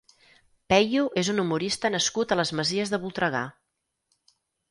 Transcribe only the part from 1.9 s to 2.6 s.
nascut a les